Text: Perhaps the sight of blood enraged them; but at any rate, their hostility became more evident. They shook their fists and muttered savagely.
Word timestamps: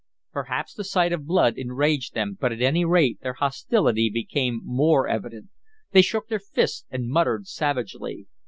Perhaps 0.33 0.73
the 0.73 0.83
sight 0.83 1.13
of 1.13 1.27
blood 1.27 1.59
enraged 1.59 2.15
them; 2.15 2.35
but 2.41 2.51
at 2.51 2.59
any 2.59 2.83
rate, 2.83 3.19
their 3.21 3.33
hostility 3.35 4.09
became 4.09 4.59
more 4.63 5.07
evident. 5.07 5.49
They 5.91 6.01
shook 6.01 6.27
their 6.27 6.39
fists 6.39 6.85
and 6.89 7.07
muttered 7.07 7.45
savagely. 7.45 8.25